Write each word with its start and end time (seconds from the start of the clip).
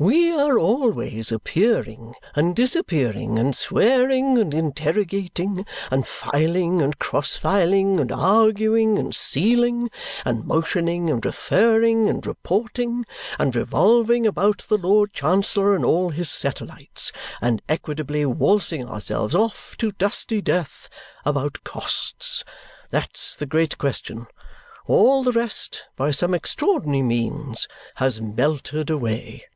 We 0.00 0.30
are 0.30 0.60
always 0.60 1.32
appearing, 1.32 2.14
and 2.36 2.54
disappearing, 2.54 3.36
and 3.36 3.56
swearing, 3.56 4.38
and 4.38 4.54
interrogating, 4.54 5.66
and 5.90 6.06
filing, 6.06 6.80
and 6.80 6.96
cross 7.00 7.34
filing, 7.34 7.98
and 7.98 8.12
arguing, 8.12 8.96
and 8.96 9.12
sealing, 9.12 9.90
and 10.24 10.44
motioning, 10.46 11.10
and 11.10 11.24
referring, 11.26 12.06
and 12.08 12.24
reporting, 12.24 13.06
and 13.40 13.56
revolving 13.56 14.24
about 14.24 14.64
the 14.68 14.78
Lord 14.78 15.12
Chancellor 15.12 15.74
and 15.74 15.84
all 15.84 16.10
his 16.10 16.30
satellites, 16.30 17.10
and 17.40 17.60
equitably 17.68 18.24
waltzing 18.24 18.88
ourselves 18.88 19.34
off 19.34 19.76
to 19.78 19.90
dusty 19.90 20.40
death, 20.40 20.88
about 21.24 21.64
costs. 21.64 22.44
That's 22.90 23.34
the 23.34 23.46
great 23.46 23.78
question. 23.78 24.28
All 24.86 25.24
the 25.24 25.32
rest, 25.32 25.86
by 25.96 26.12
some 26.12 26.34
extraordinary 26.34 27.02
means, 27.02 27.66
has 27.96 28.20
melted 28.22 28.90
away." 28.90 29.46